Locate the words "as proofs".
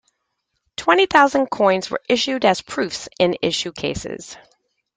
2.43-3.07